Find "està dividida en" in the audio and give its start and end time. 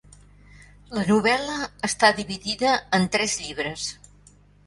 1.89-3.07